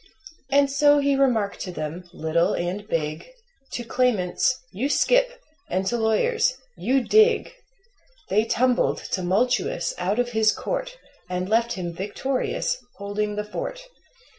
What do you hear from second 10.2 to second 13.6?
his court And left him victorious, holding the